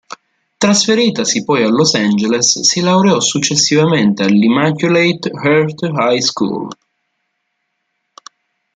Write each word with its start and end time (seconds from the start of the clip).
Trasferitasi 0.63 1.43
poi 1.43 1.61
a 1.61 1.69
Los 1.69 1.93
Angeles, 1.93 2.61
si 2.61 2.81
laureò 2.81 3.19
successivamente 3.19 4.23
all'Immaculate 4.23 5.29
Heart 5.29 5.83
High 5.93 6.21
School. 6.21 6.67